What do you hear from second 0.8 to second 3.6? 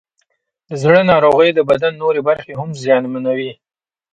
زړه ناروغۍ د بدن نورې برخې هم زیانمنوي.